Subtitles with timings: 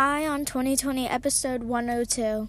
[0.00, 2.48] Eye on 2020, episode 102.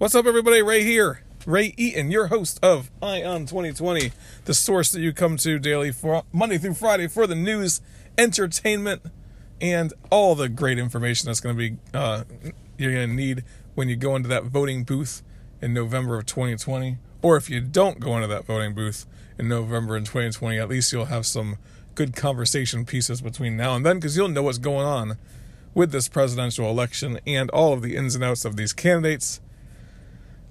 [0.00, 0.62] What's up, everybody?
[0.62, 1.20] Ray here.
[1.44, 4.12] Ray Eaton, your host of Eye on 2020,
[4.46, 7.82] the source that you come to daily for Monday through Friday for the news,
[8.16, 9.02] entertainment,
[9.60, 12.24] and all the great information that's going to be uh,
[12.78, 15.22] you're going to need when you go into that voting booth
[15.60, 16.96] in November of 2020.
[17.20, 19.04] Or if you don't go into that voting booth
[19.38, 21.58] in November in 2020, at least you'll have some
[21.94, 25.18] good conversation pieces between now and then because you'll know what's going on
[25.74, 29.42] with this presidential election and all of the ins and outs of these candidates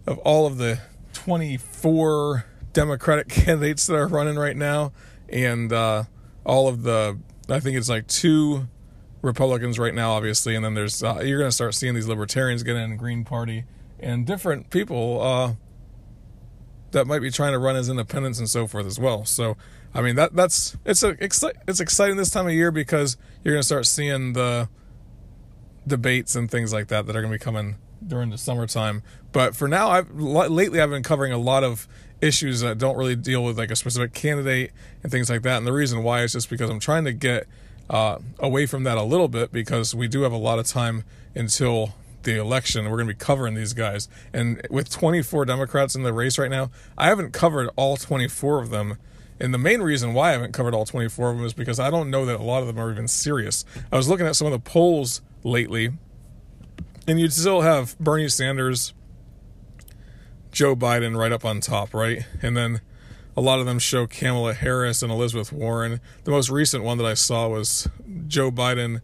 [0.09, 0.79] of all of the
[1.13, 4.91] 24 Democratic candidates that are running right now,
[5.29, 6.03] and uh,
[6.43, 8.67] all of the, I think it's like two
[9.21, 12.63] Republicans right now, obviously, and then there's, uh, you're going to start seeing these libertarians
[12.63, 13.65] get in, Green Party,
[13.99, 15.53] and different people uh,
[16.91, 19.25] that might be trying to run as independents and so forth as well.
[19.25, 19.57] So,
[19.93, 23.61] I mean, that that's, it's, a, it's exciting this time of year because you're going
[23.61, 24.69] to start seeing the
[25.85, 29.03] debates and things like that that are going to be coming during the summertime.
[29.31, 31.88] But for now, I've lately I've been covering a lot of
[32.22, 34.72] issues that don't really deal with like a specific candidate
[35.03, 35.58] and things like that.
[35.58, 37.47] And the reason why is just because I'm trying to get
[37.89, 41.03] uh, away from that a little bit because we do have a lot of time
[41.36, 42.86] until the election.
[42.86, 44.09] We're going to be covering these guys.
[44.33, 48.70] And with 24 Democrats in the race right now, I haven't covered all 24 of
[48.70, 48.98] them.
[49.39, 51.89] And the main reason why I haven't covered all 24 of them is because I
[51.89, 53.64] don't know that a lot of them are even serious.
[53.92, 55.92] I was looking at some of the polls lately
[57.09, 58.93] and you'd still have Bernie Sanders,
[60.52, 62.23] Joe Biden right up on top, right?
[62.43, 62.81] And then
[63.36, 66.02] a lot of them show Kamala Harris and Elizabeth Warren.
[66.25, 67.89] The most recent one that I saw was
[68.27, 69.02] Joe Biden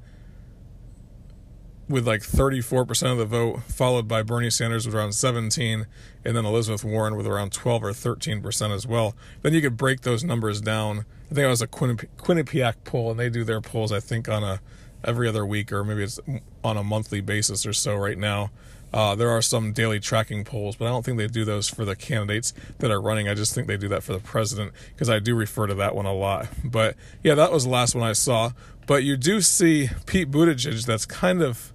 [1.89, 5.87] with like 34% of the vote, followed by Bernie Sanders with around 17,
[6.23, 9.15] and then Elizabeth Warren with around 12 or 13% as well.
[9.41, 11.05] Then you could break those numbers down.
[11.31, 14.43] I think it was a Quinnipiac poll, and they do their polls, I think, on
[14.43, 14.61] a
[15.05, 16.19] every other week or maybe it's
[16.63, 18.51] on a monthly basis or so right now.
[18.93, 21.83] Uh, there are some daily tracking polls, but I don't think they do those for
[21.83, 23.27] the candidates that are running.
[23.27, 25.95] I just think they do that for the president because I do refer to that
[25.95, 26.47] one a lot.
[26.63, 28.51] But yeah, that was the last one I saw.
[28.87, 31.73] But you do see Pete Buttigieg that's kind of,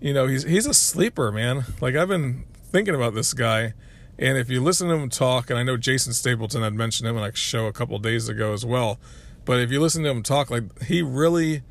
[0.00, 1.64] you know, he's he's a sleeper, man.
[1.80, 3.72] Like I've been thinking about this guy,
[4.18, 7.16] and if you listen to him talk, and I know Jason Stapleton had mentioned him
[7.16, 8.98] in a show a couple days ago as well.
[9.46, 11.62] But if you listen to him talk, like he really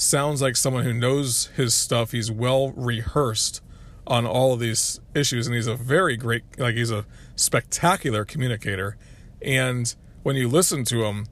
[0.00, 2.12] sounds like someone who knows his stuff.
[2.12, 3.62] He's well rehearsed
[4.06, 7.04] on all of these issues, and he's a very great, like, he's a
[7.36, 8.96] spectacular communicator.
[9.42, 11.26] And when you listen to him,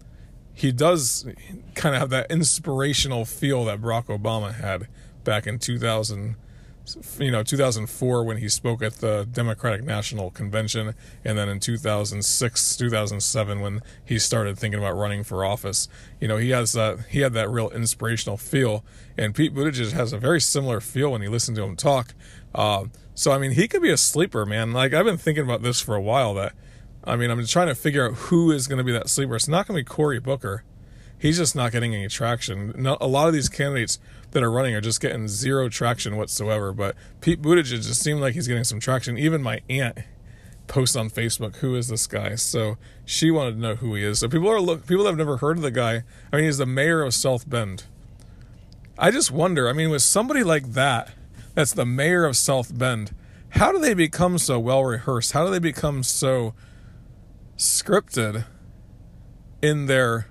[0.54, 1.26] he does
[1.74, 4.88] kind of have that inspirational feel that Barack Obama had
[5.24, 6.36] back in 2000
[7.18, 10.94] you know 2004 when he spoke at the Democratic National Convention,
[11.24, 15.88] and then in 2006 2007 when he started thinking about running for office.
[16.20, 18.84] You know he has that he had that real inspirational feel,
[19.16, 22.14] and Pete Buttigieg has a very similar feel when you listen to him talk.
[22.54, 24.72] Uh, so I mean he could be a sleeper, man.
[24.72, 26.34] Like I've been thinking about this for a while.
[26.34, 26.52] That
[27.04, 29.36] I mean I'm trying to figure out who is going to be that sleeper.
[29.36, 30.64] It's not going to be Cory Booker.
[31.18, 32.86] He's just not getting any traction.
[32.86, 33.98] a lot of these candidates
[34.30, 36.72] that are running are just getting zero traction whatsoever.
[36.72, 39.18] But Pete Buttigieg just seemed like he's getting some traction.
[39.18, 39.98] Even my aunt
[40.68, 44.20] posts on Facebook, "Who is this guy?" So she wanted to know who he is.
[44.20, 46.04] So people are look people have never heard of the guy.
[46.32, 47.84] I mean, he's the mayor of South Bend.
[48.96, 49.68] I just wonder.
[49.68, 51.10] I mean, with somebody like that,
[51.54, 53.14] that's the mayor of South Bend.
[53.50, 55.32] How do they become so well rehearsed?
[55.32, 56.54] How do they become so
[57.56, 58.44] scripted
[59.62, 60.28] in their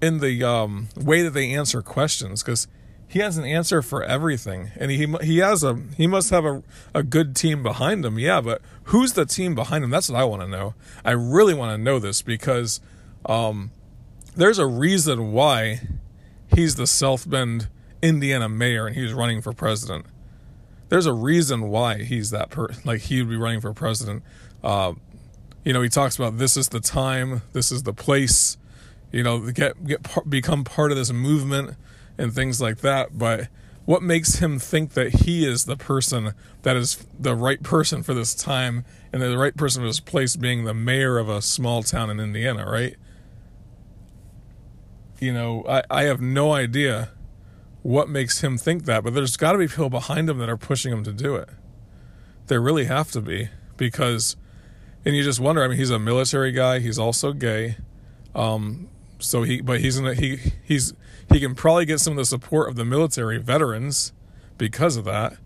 [0.00, 2.68] in the um, way that they answer questions because
[3.08, 6.62] he has an answer for everything and he he has a he must have a,
[6.94, 9.90] a good team behind him yeah but who's the team behind him?
[9.90, 10.74] That's what i want to know.
[11.04, 12.80] I really want to know this because
[13.24, 13.70] um,
[14.34, 15.80] there's a reason why
[16.54, 17.68] he's the south bend
[18.02, 20.06] indiana mayor and he's running for president.
[20.88, 24.22] There's a reason why he's that per like he would be running for president.
[24.62, 24.94] Uh,
[25.64, 28.56] you know he talks about this is the time this is the place
[29.16, 31.74] you know, get get become part of this movement
[32.18, 33.16] and things like that.
[33.16, 33.48] But
[33.86, 38.12] what makes him think that he is the person that is the right person for
[38.12, 38.84] this time
[39.14, 42.20] and the right person for this place being the mayor of a small town in
[42.20, 42.96] Indiana, right?
[45.18, 47.08] You know, I, I have no idea
[47.82, 50.58] what makes him think that, but there's got to be people behind him that are
[50.58, 51.48] pushing him to do it.
[52.48, 53.48] There really have to be
[53.78, 54.36] because,
[55.06, 55.64] and you just wonder.
[55.64, 56.80] I mean, he's a military guy.
[56.80, 57.76] He's also gay,
[58.34, 60.92] um, so he, but he's in a, he he's
[61.32, 64.12] he can probably get some of the support of the military veterans
[64.58, 65.36] because of that.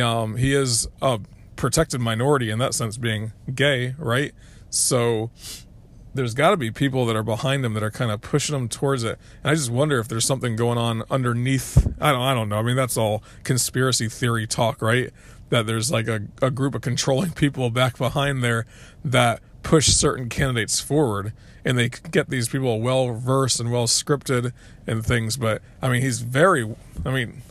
[0.00, 1.20] Um, he is a
[1.56, 4.32] protected minority in that sense, being gay, right?
[4.70, 5.30] So
[6.14, 8.68] there's got to be people that are behind him that are kind of pushing him
[8.68, 9.18] towards it.
[9.42, 11.86] And I just wonder if there's something going on underneath.
[12.00, 12.22] I don't.
[12.22, 12.56] I don't know.
[12.58, 15.10] I mean, that's all conspiracy theory talk, right?
[15.50, 18.66] That there's like a, a group of controlling people back behind there
[19.04, 21.32] that push certain candidates forward,
[21.64, 24.52] and they get these people well versed and well scripted
[24.86, 25.36] and things.
[25.36, 26.74] But I mean, he's very.
[27.04, 27.42] I mean,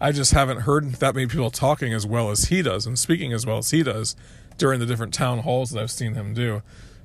[0.00, 3.32] I just haven't heard that many people talking as well as he does and speaking
[3.32, 4.16] as well as he does
[4.56, 6.62] during the different town halls that I've seen him do,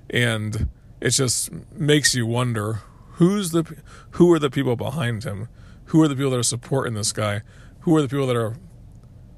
[0.10, 0.70] and
[1.02, 2.82] it just makes you wonder
[3.14, 3.76] who's the
[4.12, 5.48] who are the people behind him
[5.86, 7.42] who are the people that are supporting this guy
[7.82, 8.56] who are the people that are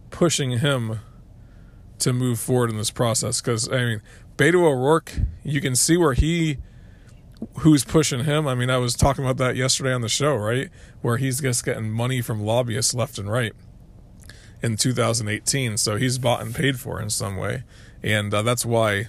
[0.10, 1.00] pushing him
[2.00, 4.02] to move forward in this process because i mean
[4.38, 5.14] beto o'rourke
[5.44, 6.58] you can see where he
[7.60, 10.70] who's pushing him i mean i was talking about that yesterday on the show right
[11.02, 13.54] where he's just getting money from lobbyists left and right
[14.62, 17.64] in 2018 so he's bought and paid for in some way
[18.04, 19.08] and uh, that's why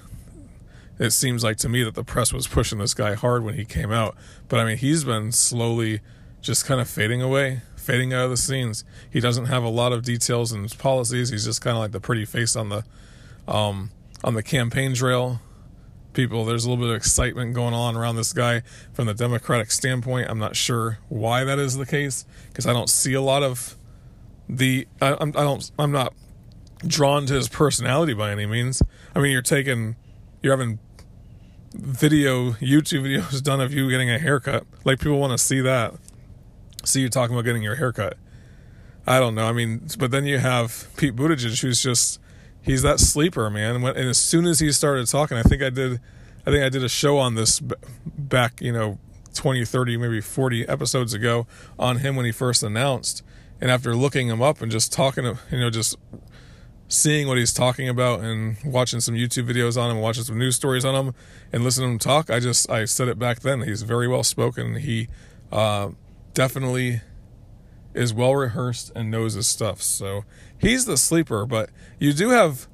[0.99, 3.65] it seems like to me that the press was pushing this guy hard when he
[3.65, 4.17] came out.
[4.49, 6.01] But I mean, he's been slowly
[6.41, 8.85] just kind of fading away, fading out of the scenes.
[9.11, 11.31] He doesn't have a lot of details in his policies.
[11.31, 12.85] He's just kind of like the pretty face on the
[13.47, 13.91] um,
[14.25, 15.41] on the campaign trail.
[16.12, 18.62] People, there's a little bit of excitement going on around this guy
[18.93, 20.29] from the Democratic standpoint.
[20.29, 23.76] I'm not sure why that is the case because I don't see a lot of
[24.49, 24.88] the.
[25.00, 25.70] I, I'm, I don't.
[25.79, 26.12] I'm not
[26.87, 28.82] drawn to his personality by any means.
[29.15, 29.97] I mean, you're taking,
[30.43, 30.79] you're having
[31.75, 34.67] video YouTube videos done of you getting a haircut.
[34.85, 35.94] Like people want to see that.
[36.85, 38.17] See you talking about getting your haircut.
[39.06, 39.47] I don't know.
[39.47, 42.20] I mean, but then you have Pete Buttigieg, who's just
[42.69, 43.82] he's that sleeper man.
[43.82, 46.00] And, as soon as he started talking, I think I did,
[46.47, 47.61] I think I did a show on this
[48.05, 48.99] back, you know,
[49.35, 51.47] 20, 30, maybe 40 episodes ago
[51.79, 53.23] on him when he first announced.
[53.61, 55.97] And after looking him up and just talking, you know, just
[56.88, 60.56] seeing what he's talking about and watching some YouTube videos on him, watching some news
[60.56, 61.15] stories on him,
[61.53, 63.62] and listening to him talk, I just I said it back then.
[63.62, 64.76] He's very well spoken.
[64.76, 65.09] He
[65.50, 65.91] uh,
[66.35, 67.00] definitely
[67.94, 69.82] is well rehearsed and knows his stuff.
[69.82, 70.25] So
[70.58, 71.46] he's the sleeper.
[71.46, 72.69] But you do have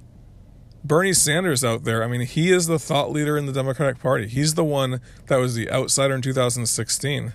[0.82, 2.02] Bernie Sanders out there.
[2.02, 4.26] I mean, he is the thought leader in the Democratic Party.
[4.26, 7.32] He's the one that was the outsider in 2016.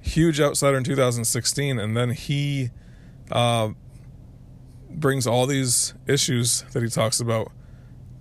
[0.00, 2.70] Huge outsider in 2016, and then he.
[3.30, 3.70] Uh,
[4.94, 7.50] brings all these issues that he talks about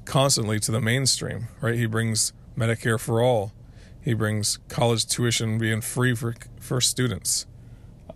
[0.06, 1.76] constantly to the mainstream, right?
[1.76, 3.54] He brings Medicare for all.
[4.02, 7.46] He brings college tuition being free for for students.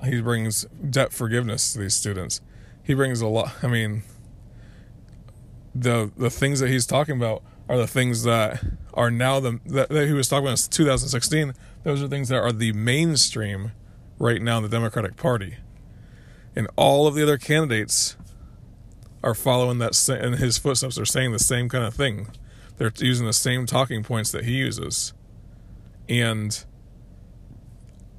[0.04, 2.42] He brings debt forgiveness to these students.
[2.84, 3.54] He brings a lot.
[3.64, 4.04] I mean,
[5.74, 8.64] the the things that he's talking about are the things that
[8.94, 11.54] are now the that, that he was talking about in 2016.
[11.84, 13.72] Those are things that are the mainstream
[14.20, 15.58] right now in the Democratic Party.
[16.56, 18.16] And all of the other candidates
[19.24, 22.30] are following that in his footsteps are saying the same kind of thing.
[22.78, 25.14] They're using the same talking points that he uses,
[26.08, 26.64] and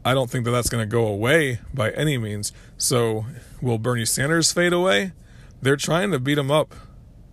[0.06, 2.52] I don't think that that's going to go away by any means.
[2.78, 3.26] So,
[3.60, 5.10] will Bernie Sanders fade away?
[5.60, 6.76] They're trying to beat him up.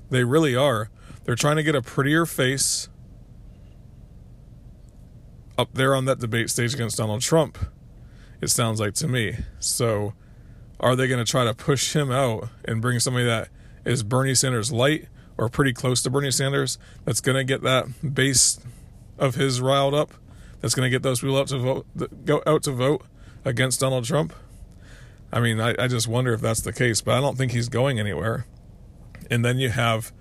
[0.09, 0.89] They really are.
[1.23, 2.89] They're trying to get a prettier face
[5.55, 7.59] up there on that debate stage against Donald Trump.
[8.41, 9.37] It sounds like to me.
[9.59, 10.13] So,
[10.79, 13.49] are they going to try to push him out and bring somebody that
[13.85, 18.15] is Bernie Sanders light or pretty close to Bernie Sanders that's going to get that
[18.15, 18.59] base
[19.19, 20.15] of his riled up,
[20.63, 21.85] that's going to get those people out to vote,
[22.23, 23.05] go out to vote
[23.43, 24.33] against Donald Trump.
[25.29, 27.67] I mean, I, I just wonder if that's the case, but I don't think he's
[27.67, 28.45] going anywhere.
[29.29, 30.13] And then you have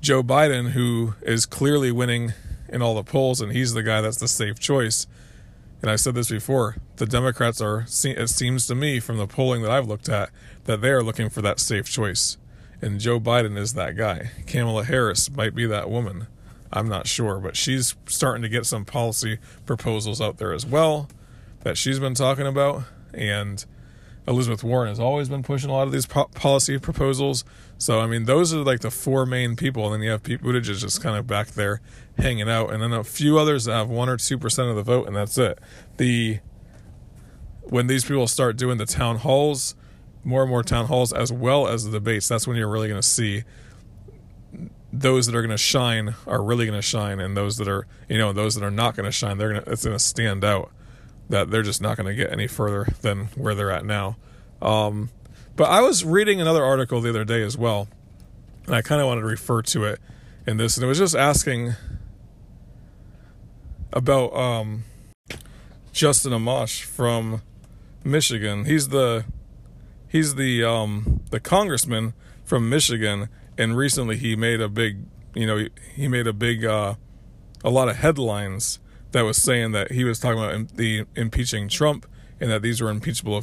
[0.00, 2.34] Joe Biden, who is clearly winning
[2.68, 5.08] in all the polls, and he's the guy that's the safe choice.
[5.82, 9.62] And I've said this before the Democrats are, it seems to me from the polling
[9.62, 10.30] that I've looked at,
[10.66, 12.36] that they are looking for that safe choice.
[12.80, 14.30] And Joe Biden is that guy.
[14.46, 16.28] Kamala Harris might be that woman.
[16.72, 21.08] I'm not sure, but she's starting to get some policy proposals out there as well
[21.60, 22.84] that she's been talking about.
[23.14, 23.64] And
[24.26, 27.44] Elizabeth Warren has always been pushing a lot of these po- policy proposals.
[27.78, 29.86] So, I mean, those are like the four main people.
[29.86, 31.80] And then you have Pete Buttigieg just kind of back there
[32.18, 32.72] hanging out.
[32.72, 35.38] And then a few others that have 1 or 2% of the vote, and that's
[35.38, 35.58] it.
[35.96, 36.40] The
[37.62, 39.74] when these people start doing the town halls,
[40.24, 43.00] more and more town halls, as well as the debates, that's when you're really going
[43.00, 43.44] to see
[45.00, 47.86] those that are going to shine are really going to shine, and those that are,
[48.08, 50.02] you know, those that are not going to shine, they're going to, it's going to
[50.02, 50.70] stand out
[51.28, 54.16] that they're just not going to get any further than where they're at now.
[54.60, 55.10] Um,
[55.56, 57.88] but I was reading another article the other day as well,
[58.66, 60.00] and I kind of wanted to refer to it
[60.46, 61.74] in this, and it was just asking
[63.92, 64.84] about um,
[65.92, 67.42] Justin Amash from
[68.04, 68.64] Michigan.
[68.64, 69.24] He's the
[70.08, 72.14] he's the um, the congressman
[72.44, 76.64] from Michigan, and recently he made a big you know he, he made a big
[76.64, 76.94] uh,
[77.64, 78.78] a lot of headlines
[79.12, 82.06] that was saying that he was talking about the impeaching Trump
[82.40, 83.42] and that these were impeachable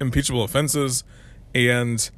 [0.00, 1.04] impeachable offenses,
[1.54, 2.10] and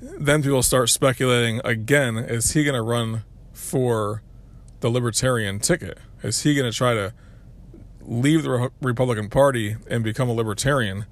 [0.00, 4.22] then people start speculating again: is he going to run for
[4.80, 5.98] the Libertarian ticket?
[6.22, 7.14] Is he going to try to
[8.00, 11.06] leave the Republican Party and become a Libertarian?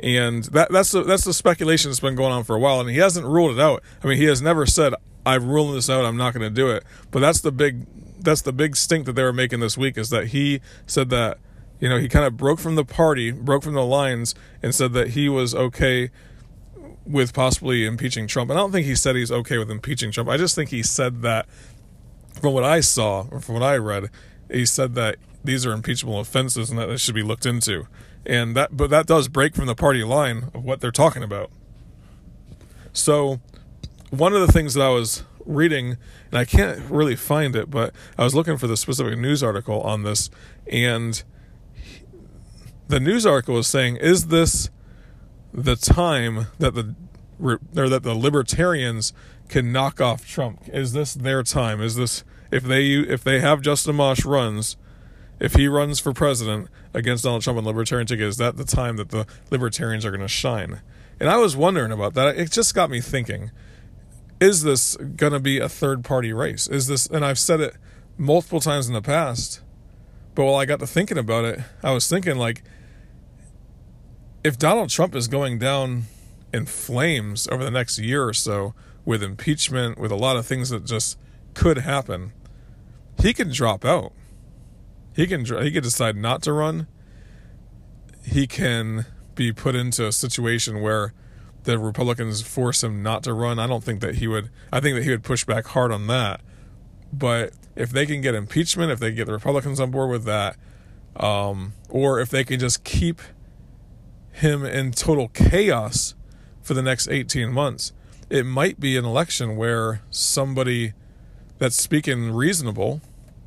[0.00, 2.90] And that that's the that's the speculation that's been going on for a while, and
[2.90, 3.82] he hasn't ruled it out.
[4.02, 6.04] I mean, he has never said, "I'm ruling this out.
[6.04, 7.86] I'm not going to do it." But that's the big
[8.20, 11.38] that's the big stink that they were making this week is that he said that
[11.80, 14.92] you know he kind of broke from the party, broke from the lines, and said
[14.92, 16.10] that he was okay
[17.06, 18.50] with possibly impeaching Trump.
[18.50, 20.28] And I don't think he said he's okay with impeaching Trump.
[20.28, 21.46] I just think he said that
[22.40, 24.10] from what I saw or from what I read,
[24.50, 27.86] he said that these are impeachable offenses and that they should be looked into.
[28.26, 31.50] And that but that does break from the party line of what they're talking about.
[32.92, 33.40] So
[34.10, 35.96] one of the things that I was reading
[36.30, 39.80] and I can't really find it, but I was looking for the specific news article
[39.82, 40.28] on this
[40.66, 41.22] and
[42.88, 44.70] the news article was saying is this
[45.52, 46.94] the time that the
[47.40, 49.12] or that the libertarians
[49.48, 50.62] can knock off Trump?
[50.72, 51.80] Is this their time?
[51.80, 54.76] Is this if they if they have Justin Amash runs,
[55.38, 58.96] if he runs for president against Donald Trump on libertarian ticket, is that the time
[58.96, 60.80] that the libertarians are going to shine?
[61.20, 62.36] And I was wondering about that.
[62.36, 63.50] It just got me thinking:
[64.40, 66.66] Is this going to be a third party race?
[66.66, 67.06] Is this?
[67.06, 67.74] And I've said it
[68.18, 69.60] multiple times in the past,
[70.34, 72.62] but while I got to thinking about it, I was thinking like,
[74.44, 76.04] if Donald Trump is going down
[76.52, 78.74] in flames over the next year or so
[79.04, 81.18] with impeachment, with a lot of things that just
[81.54, 82.32] could happen,
[83.20, 84.12] he can drop out.
[85.16, 86.86] He can he could decide not to run.
[88.22, 91.14] He can be put into a situation where
[91.64, 93.58] the Republicans force him not to run.
[93.58, 94.50] I don't think that he would.
[94.70, 96.42] I think that he would push back hard on that.
[97.12, 100.56] But if they can get impeachment, if they get the Republicans on board with that,
[101.16, 103.22] um, or if they can just keep
[104.32, 106.14] him in total chaos
[106.62, 107.92] for the next 18 months,
[108.28, 110.92] it might be an election where somebody
[111.58, 113.00] that's speaking reasonable,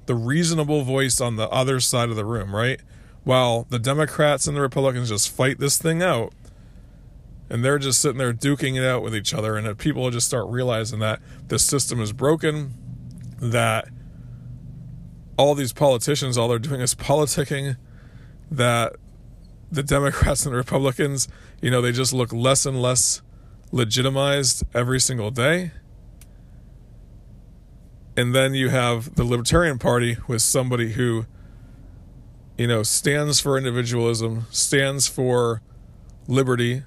[0.09, 2.81] the reasonable voice on the other side of the room, right?
[3.25, 6.33] While the Democrats and the Republicans just fight this thing out,
[7.47, 10.47] and they're just sitting there duking it out with each other, and people just start
[10.49, 12.73] realizing that the system is broken,
[13.39, 13.89] that
[15.37, 17.77] all these politicians, all they're doing is politicking,
[18.49, 18.95] that
[19.71, 21.27] the Democrats and the Republicans,
[21.61, 23.21] you know, they just look less and less
[23.71, 25.69] legitimized every single day
[28.19, 31.25] and then you have the Libertarian Party with somebody who,
[32.57, 35.61] you know, stands for individualism, stands for
[36.27, 36.83] liberty,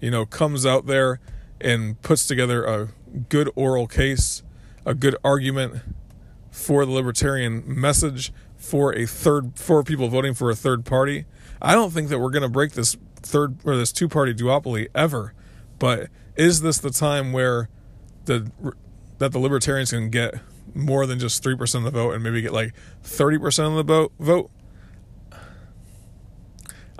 [0.00, 1.18] you know, comes out there
[1.60, 2.88] and puts together a
[3.28, 4.44] good oral case,
[4.86, 5.82] a good argument
[6.52, 11.24] for the libertarian message for a third for people voting for a third party.
[11.60, 14.86] I don't think that we're going to break this third or this two party duopoly
[14.94, 15.34] ever.
[15.80, 17.68] But is this the time where
[18.26, 18.52] the
[19.18, 20.36] that the libertarians can get
[20.74, 22.74] more than just 3% of the vote and maybe get like
[23.04, 24.50] 30% of the vote vote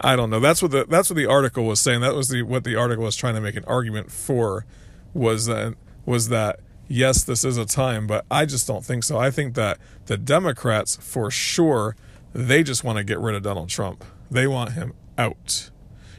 [0.03, 0.41] I don't know.
[0.41, 2.01] That's what the that's what the article was saying.
[2.01, 4.65] That was the what the article was trying to make an argument for
[5.13, 5.75] was that
[6.07, 9.19] was that yes, this is a time, but I just don't think so.
[9.19, 11.97] I think that the Democrats for sure
[12.33, 14.05] they just want to get rid of Donald Trump.
[14.31, 15.71] They want him out.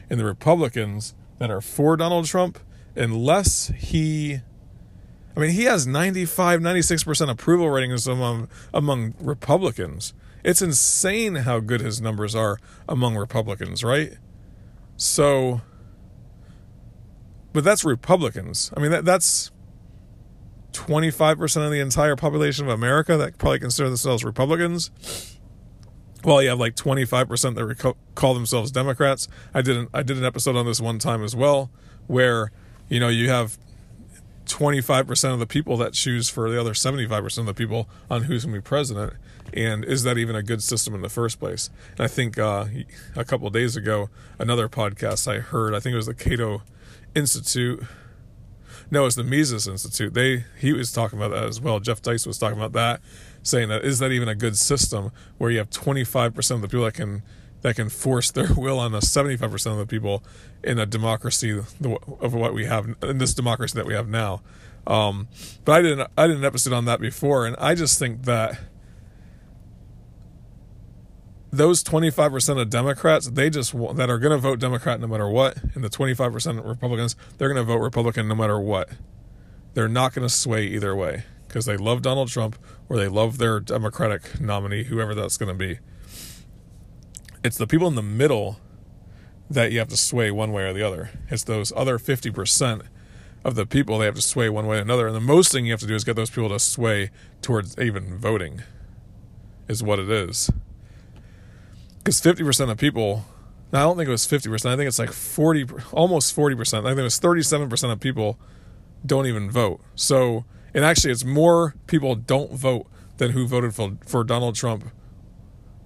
[0.08, 2.58] And the Republicans that are for Donald Trump
[2.94, 4.42] unless he
[5.36, 10.12] I mean, he has 95, 96% approval ratings among among Republicans.
[10.44, 12.58] It's insane how good his numbers are
[12.88, 14.14] among Republicans, right?
[14.96, 15.62] So
[17.52, 18.72] but that's Republicans.
[18.76, 19.50] I mean, that that's
[20.72, 24.90] 25% of the entire population of America that probably consider themselves Republicans.
[26.24, 29.28] Well, you have like 25% that call themselves Democrats.
[29.52, 31.70] I did an, I did an episode on this one time as well
[32.06, 32.52] where,
[32.88, 33.58] you know, you have
[34.46, 38.44] 25% of the people that choose for the other 75% of the people on who's
[38.44, 39.14] going to be president.
[39.54, 41.70] And is that even a good system in the first place?
[41.92, 42.66] And I think uh,
[43.16, 44.08] a couple days ago,
[44.38, 46.62] another podcast I heard, I think it was the Cato
[47.14, 47.82] Institute.
[48.90, 50.14] No, it's the Mises Institute.
[50.14, 51.80] They he was talking about that as well.
[51.80, 53.00] Jeff Deist was talking about that,
[53.42, 56.84] saying that is that even a good system where you have 25% of the people
[56.84, 57.22] that can
[57.62, 60.22] that can force their will on the 75% of the people
[60.62, 64.42] in a democracy of what we have in this democracy that we have now.
[64.86, 65.28] Um,
[65.64, 68.58] but I didn't I did an episode on that before, and I just think that
[71.52, 75.62] those 25% of Democrats, they just that are going to vote Democrat no matter what,
[75.74, 78.88] and the 25% Republicans, they're going to vote Republican no matter what.
[79.74, 83.38] They're not going to sway either way because they love Donald Trump or they love
[83.38, 85.78] their Democratic nominee, whoever that's going to be.
[87.44, 88.60] It's the people in the middle
[89.50, 91.10] that you have to sway one way or the other.
[91.28, 92.82] It's those other 50%
[93.44, 95.06] of the people they have to sway one way or another.
[95.06, 97.76] And the most thing you have to do is get those people to sway towards
[97.78, 98.62] even voting,
[99.68, 100.50] is what it is.
[101.98, 103.24] Because 50% of people,
[103.72, 106.80] I don't think it was 50%, I think it's like 40, almost 40%.
[106.80, 108.38] I think it was 37% of people
[109.04, 109.80] don't even vote.
[109.96, 114.84] So, and actually, it's more people don't vote than who voted for, for Donald Trump,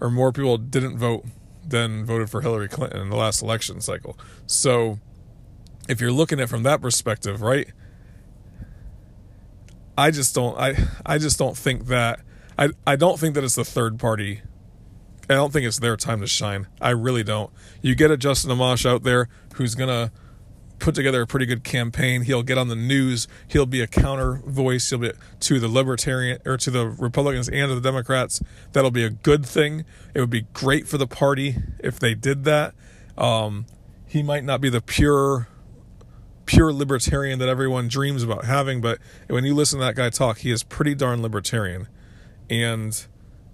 [0.01, 1.25] or more people didn't vote
[1.69, 4.19] then voted for Hillary Clinton in the last election cycle.
[4.47, 4.99] So
[5.89, 7.69] if you're looking at it from that perspective, right?
[9.99, 12.21] I just don't I I just don't think that
[12.59, 14.43] I I don't think that it's the third party.
[15.29, 16.69] I don't think it's their time to shine.
[16.81, 17.51] I really don't.
[17.83, 20.13] You get a Justin Amash out there who's gonna
[20.79, 22.23] put together a pretty good campaign.
[22.23, 23.29] He'll get on the news.
[23.49, 24.91] He'll be a counter voice.
[24.91, 28.43] He'll be to the libertarian or to the Republicans and to the Democrats.
[28.73, 29.85] That'll be a good thing.
[30.15, 32.75] It would be great for the party if they did that.
[33.17, 33.67] Um,
[34.07, 35.49] he might not be the pure
[36.45, 40.39] pure libertarian that everyone dreams about having, but when you listen to that guy talk,
[40.39, 41.89] he is pretty darn libertarian.
[42.49, 43.05] And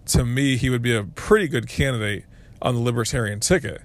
[0.07, 2.26] to me, he would be a pretty good candidate
[2.61, 3.81] on the libertarian ticket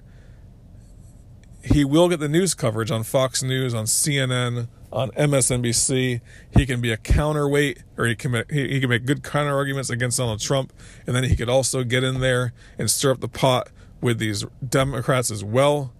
[1.62, 6.20] he will get the news coverage on Fox News, on CNN, on MSNBC.
[6.56, 9.90] He can be a counterweight, or he can make, he, can make good counter arguments
[9.90, 10.72] against Donald Trump,
[11.06, 14.44] and then he could also get in there and stir up the pot with these
[14.66, 15.92] Democrats as well.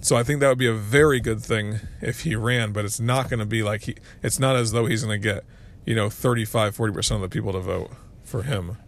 [0.00, 3.00] So I think that would be a very good thing if he ran, but it's
[3.00, 3.96] not going to be like he.
[4.22, 5.44] It's not as though he's going to get,
[5.84, 7.90] you know, 35, 40 percent of the people to vote
[8.22, 8.78] for him.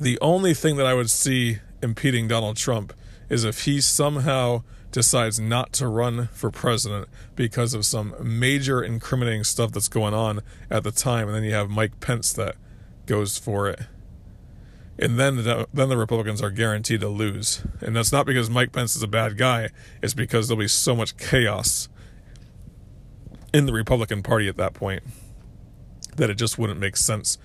[0.00, 2.92] The only thing that I would see impeding Donald Trump
[3.28, 9.44] is if he somehow decides not to run for president because of some major incriminating
[9.44, 12.56] stuff that's going on at the time, and then you have Mike Pence that
[13.06, 13.80] goes for it.
[14.98, 17.62] And then the, then the Republicans are guaranteed to lose.
[17.80, 19.68] And that's not because Mike Pence is a bad guy,
[20.02, 21.88] it's because there'll be so much chaos
[23.52, 25.02] in the Republican Party at that point
[26.16, 27.38] that it just wouldn't make sense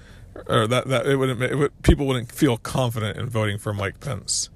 [0.47, 3.99] or that that it wouldn't it would, people wouldn't feel confident in voting for Mike
[3.99, 4.49] Pence.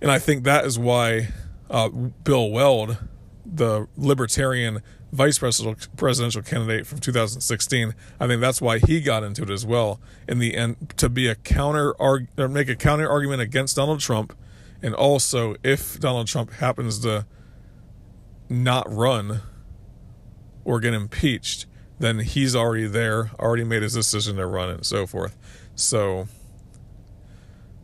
[0.00, 1.28] And I think that is why
[1.70, 2.98] uh, Bill Weld,
[3.44, 9.50] the libertarian vice presidential candidate from 2016, I think that's why he got into it
[9.50, 10.00] as well.
[10.28, 14.36] In the end, to be a counter or make a counter argument against Donald Trump,
[14.82, 17.26] and also if Donald Trump happens to
[18.48, 19.40] not run
[20.64, 21.66] or get impeached,
[21.98, 25.36] then he's already there, already made his decision to run and so forth.
[25.74, 26.28] So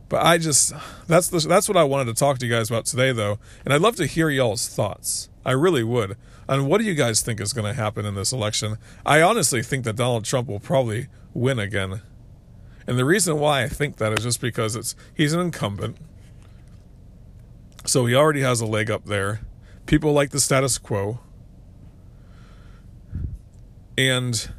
[0.09, 0.73] but I just
[1.07, 3.73] that's the, that's what I wanted to talk to you guys about today, though, and
[3.73, 5.29] I'd love to hear y'all's thoughts.
[5.45, 6.17] I really would.
[6.47, 8.77] And what do you guys think is going to happen in this election?
[9.05, 12.01] I honestly think that Donald Trump will probably win again,
[12.85, 15.97] and the reason why I think that is just because it's he's an incumbent,
[17.85, 19.41] so he already has a leg up there.
[19.87, 21.19] People like the status quo,
[23.97, 24.51] and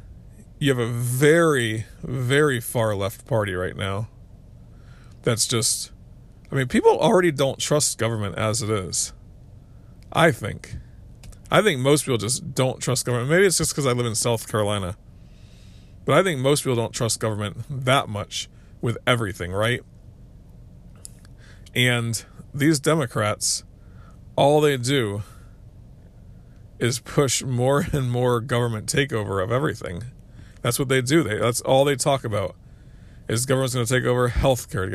[0.59, 4.09] you have a very very far left party right now
[5.27, 5.91] that's just
[6.49, 9.11] I mean, people already don't trust government as it is.
[10.13, 10.77] I think.
[11.51, 13.29] I think most people just don't trust government.
[13.29, 14.95] Maybe it's just because I live in South Carolina.
[16.05, 18.47] But I think most people don't trust government that much
[18.79, 19.81] with everything, right?
[21.75, 23.65] And these Democrats,
[24.37, 25.23] all they do
[26.79, 30.05] is push more and more government takeover of everything.
[30.61, 31.21] That's what they do.
[31.21, 32.55] They that's all they talk about
[33.27, 34.89] is government's going to take over healthcare.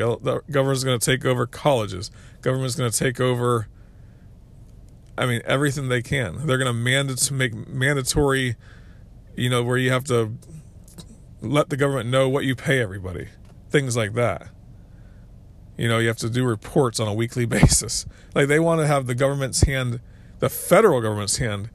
[0.51, 2.11] Government's going to take over colleges.
[2.41, 3.67] Government's going to take over.
[5.17, 6.47] I mean, everything they can.
[6.47, 8.55] They're going to mandate make mandatory,
[9.35, 10.33] you know, where you have to
[11.41, 13.27] let the government know what you pay everybody,
[13.69, 14.47] things like that.
[15.77, 18.05] You know, you have to do reports on a weekly basis.
[18.33, 19.99] Like they want to have the government's hand,
[20.39, 21.69] the federal government's hand,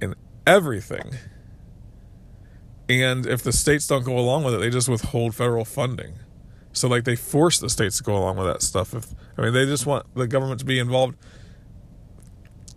[0.00, 0.14] in
[0.46, 1.16] everything.
[2.88, 6.14] And if the states don't go along with it, they just withhold federal funding.
[6.72, 8.94] So like they force the states to go along with that stuff.
[8.94, 11.16] If I mean they just want the government to be involved.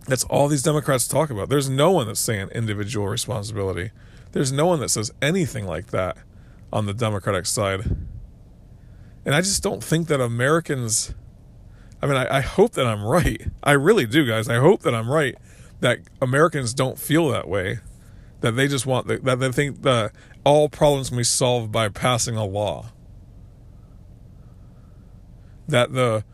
[0.06, 1.50] That's all these Democrats talk about.
[1.50, 3.90] There's no one that's saying individual responsibility.
[4.32, 6.16] There's no one that says anything like that
[6.72, 7.80] on the Democratic side.
[9.26, 11.14] And I just don't think that Americans
[12.00, 13.48] I mean I, I hope that I'm right.
[13.62, 14.48] I really do, guys.
[14.48, 15.36] I hope that I'm right
[15.80, 17.78] that Americans don't feel that way.
[18.40, 20.12] That they just want the, that they think that
[20.44, 22.92] all problems can be solved by passing a law
[25.68, 26.24] that the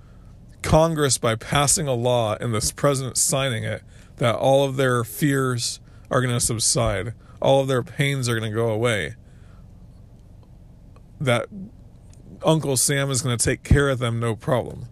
[0.63, 3.83] Congress, by passing a law and the president signing it,
[4.17, 7.13] that all of their fears are going to subside,
[7.43, 9.17] all of their pains are going to go away,
[11.21, 11.49] that
[12.45, 14.87] Uncle Sam is going to take care of them no problem.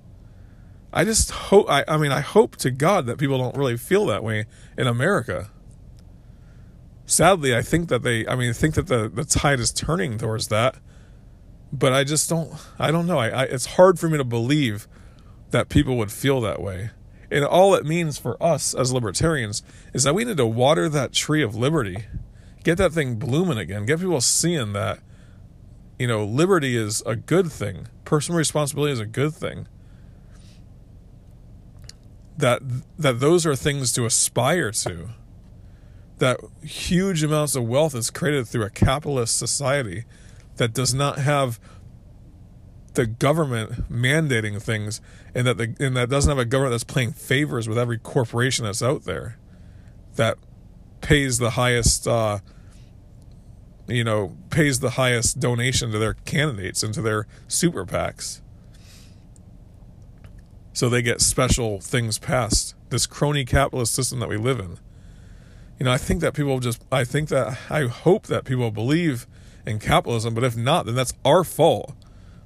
[0.93, 4.05] I just hope, I, I mean, I hope to God that people don't really feel
[4.07, 4.45] that way
[4.77, 5.51] in America.
[7.05, 10.19] Sadly, I think that they, I mean, I think that the, the tide is turning
[10.19, 10.77] towards that
[11.73, 12.53] but I just don't.
[12.79, 13.19] I don't know.
[13.19, 14.87] I, I, it's hard for me to believe
[15.51, 16.91] that people would feel that way.
[17.31, 19.63] And all it means for us as libertarians
[19.95, 22.05] is that we need to water that tree of liberty,
[22.63, 24.99] get that thing blooming again, get people seeing that,
[25.99, 29.67] you know, liberty is a good thing, personal responsibility is a good thing.
[32.37, 32.61] That
[32.99, 35.11] that those are things to aspire to.
[36.23, 40.05] That huge amounts of wealth is created through a capitalist society
[40.55, 41.59] that does not have
[42.95, 45.01] the government mandating things
[45.35, 48.65] and that the and that doesn't have a government that's playing favors with every corporation
[48.65, 49.37] that's out there
[50.15, 50.39] that
[51.01, 52.39] pays the highest uh,
[53.89, 58.43] you know pays the highest donation to their candidates and to their super PACs.
[60.73, 62.77] So they get special things passed.
[62.91, 64.79] This crony capitalist system that we live in
[65.83, 69.27] you know i think that people just i think that i hope that people believe
[69.67, 70.35] in capitalism.
[70.35, 71.95] But if not, then that's our fault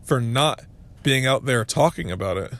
[0.03, 0.65] for not
[1.03, 2.53] being out there talking about it,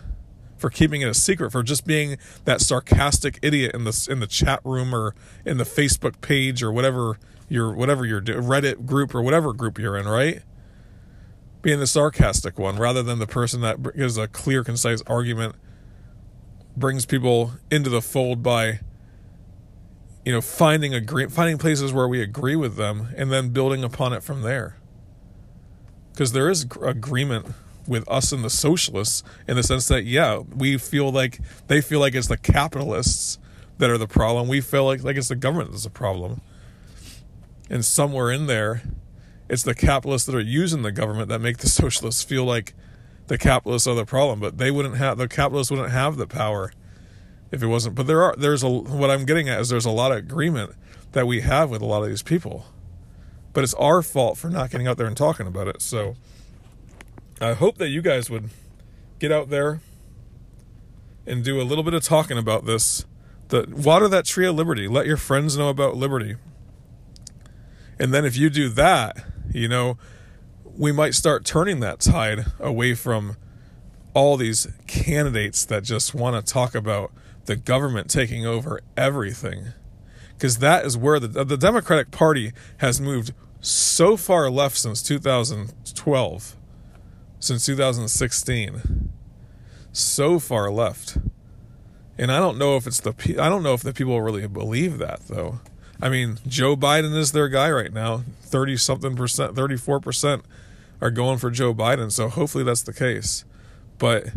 [0.57, 4.27] for keeping it a secret, for just being that sarcastic idiot in the in the
[4.27, 9.23] chat room or in the Facebook page or whatever your whatever your Reddit group or
[9.23, 10.43] whatever group you're in, right?
[11.63, 15.57] Being the sarcastic one rather than the person that gives a clear, concise argument,
[16.77, 18.81] brings people into the fold by
[20.27, 24.13] you know, finding agree finding places where we agree with them and then building upon
[24.13, 24.77] it from there.
[26.11, 27.47] Because there is agreement
[27.87, 32.01] with us and the socialists in the sense that yeah, we feel like they feel
[32.01, 33.39] like it's the capitalists
[33.79, 34.49] that are the problem.
[34.49, 36.41] We feel like like it's the government that's the problem.
[37.71, 38.83] And somewhere in there,
[39.49, 42.75] it's the capitalists that are using the government that make the socialists feel like
[43.29, 44.41] the capitalists are the problem.
[44.41, 46.73] But they wouldn't have the capitalists wouldn't have the power
[47.51, 47.95] if it wasn't.
[47.95, 50.73] But there are there's a what I'm getting at is there's a lot of agreement
[51.13, 52.67] that we have with a lot of these people,
[53.53, 55.83] but it's our fault for not getting out there and talking about it.
[55.83, 56.17] So
[57.41, 58.51] I hope that you guys would
[59.19, 59.81] get out there
[61.27, 63.05] and do a little bit of talking about this.
[63.49, 64.89] The water that tree of liberty.
[64.89, 66.37] Let your friends know about liberty.
[67.99, 69.97] And then if you do that, you know,
[70.65, 73.37] we might start turning that tide away from
[74.15, 77.13] all these candidates that just want to talk about
[77.47, 79.69] the government taking over everything.
[80.37, 86.57] Because that is where the, the Democratic Party has moved so far left since 2012,
[87.41, 89.11] since 2016.
[89.93, 91.17] So far left.
[92.19, 94.99] And I don't know if it's the I don't know if the people really believe
[94.99, 95.61] that though.
[96.01, 98.23] I mean, Joe Biden is their guy right now.
[98.43, 100.43] 30 something percent, 34%
[101.01, 103.45] are going for Joe Biden, so hopefully that's the case.
[103.99, 104.29] But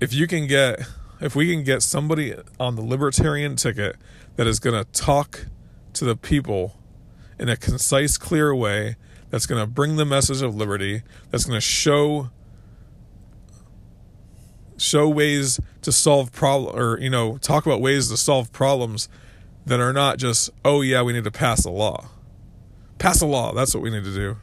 [0.00, 0.80] if you can get
[1.20, 3.96] if we can get somebody on the libertarian ticket
[4.36, 5.46] that is going to talk
[5.92, 6.76] to the people
[7.38, 8.96] in a concise, clear way,
[9.30, 12.30] that's going to bring the message of liberty, that's going to show
[14.76, 19.10] show ways to solve problem or you know talk about ways to solve problems
[19.66, 22.08] that are not just oh yeah we need to pass a law.
[22.98, 24.38] Pass a law that's what we need to do.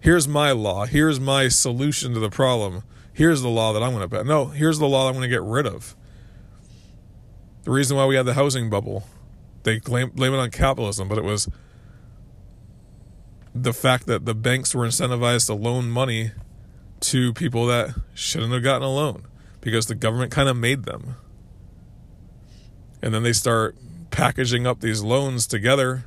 [0.00, 0.86] Here's my law.
[0.86, 2.84] Here's my solution to the problem
[3.18, 4.24] here's the law that I'm going to pass.
[4.24, 5.96] No, here's the law I'm going to get rid of.
[7.64, 9.08] The reason why we had the housing bubble,
[9.64, 11.48] they blame, blame it on capitalism, but it was
[13.52, 16.30] the fact that the banks were incentivized to loan money
[17.00, 19.26] to people that shouldn't have gotten a loan
[19.60, 21.16] because the government kind of made them.
[23.02, 23.76] And then they start
[24.12, 26.04] packaging up these loans together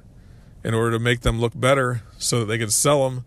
[0.64, 3.26] in order to make them look better so that they could sell them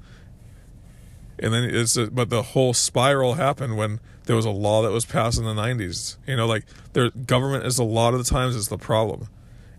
[1.38, 4.90] and then it's a, but the whole spiral happened when there was a law that
[4.90, 8.31] was passed in the 90s you know like their government is a lot of the
[8.31, 9.29] times is the problem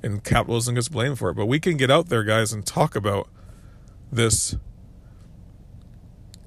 [0.05, 1.33] and capitalism gets blamed for it.
[1.33, 3.27] But we can get out there, guys, and talk about
[4.11, 4.55] this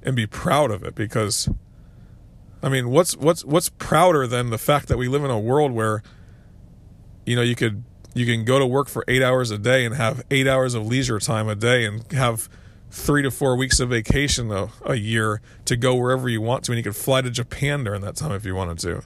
[0.01, 1.49] and be proud of it because
[2.63, 5.73] I mean, what's what's what's prouder than the fact that we live in a world
[5.73, 6.01] where
[7.25, 7.83] you know, you could
[8.15, 10.87] you can go to work for 8 hours a day and have 8 hours of
[10.87, 12.49] leisure time a day and have
[12.91, 16.71] 3 to 4 weeks of vacation a, a year to go wherever you want to
[16.71, 19.03] and you could fly to Japan during that time if you wanted to.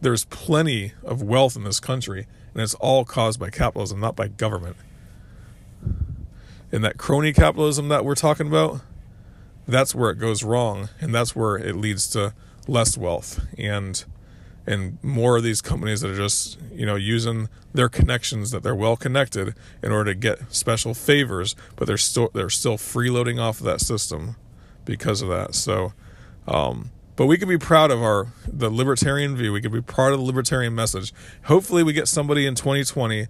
[0.00, 4.28] There's plenty of wealth in this country and it's all caused by capitalism, not by
[4.28, 4.76] government.
[6.72, 8.80] And that crony capitalism that we're talking about,
[9.66, 12.34] that's where it goes wrong, and that's where it leads to
[12.68, 14.04] less wealth and
[14.66, 18.74] and more of these companies that are just you know using their connections that they're
[18.74, 23.60] well connected in order to get special favors, but they're still they're still freeloading off
[23.60, 24.36] of that system
[24.84, 25.54] because of that.
[25.54, 25.92] So,
[26.46, 29.52] um, but we can be proud of our the libertarian view.
[29.52, 31.12] We can be proud of the libertarian message.
[31.44, 33.26] Hopefully, we get somebody in 2020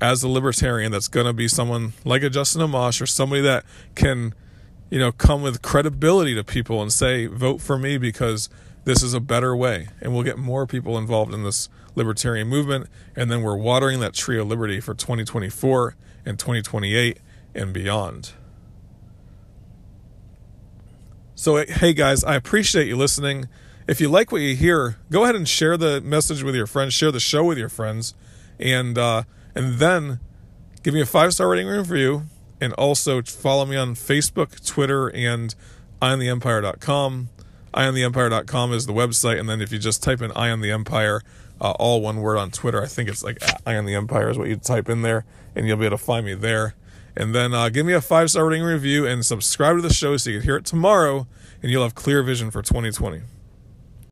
[0.00, 3.64] as a libertarian that's going to be someone like a Justin Amash or somebody that
[3.94, 4.34] can,
[4.90, 8.48] you know, come with credibility to people and say, vote for me because
[8.84, 9.88] this is a better way.
[10.00, 12.88] And we'll get more people involved in this libertarian movement.
[13.14, 17.18] And then we're watering that tree of liberty for 2024 and 2028
[17.54, 18.32] and beyond.
[21.34, 23.48] So, hey guys, I appreciate you listening.
[23.88, 26.94] If you like what you hear, go ahead and share the message with your friends,
[26.94, 28.14] share the show with your friends,
[28.60, 30.20] and, uh, and then
[30.84, 32.24] give me a five star rating review
[32.60, 35.54] and also follow me on Facebook, Twitter, and
[36.00, 37.28] eyeontheempire.com.
[37.74, 41.22] Eyeontheempire.com is the website, and then if you just type in Eye on the Empire,
[41.60, 44.38] uh, all one word on Twitter, I think it's like Eye on the Empire is
[44.38, 46.74] what you type in there, and you'll be able to find me there.
[47.16, 50.16] And then uh, give me a five star rating review and subscribe to the show
[50.16, 51.26] so you can hear it tomorrow,
[51.62, 53.22] and you'll have clear vision for 2020.